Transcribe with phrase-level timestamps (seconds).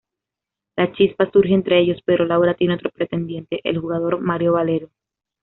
[0.77, 4.89] La chispa surge entre ellos pero Laura tiene otro pretendiente, el jugador Mario Valero.